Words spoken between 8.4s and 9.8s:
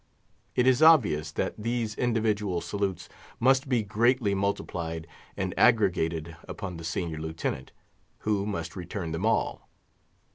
must return them all.